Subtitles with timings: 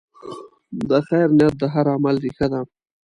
[0.89, 2.61] د خیر نیت د هر عمل ریښه ده.